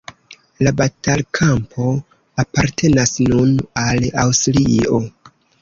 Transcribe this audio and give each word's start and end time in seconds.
La 0.67 0.71
batalkampo 0.79 1.91
apartenas 2.45 3.15
nun 3.29 3.55
al 3.85 4.11
Aŭstrio. 4.27 5.05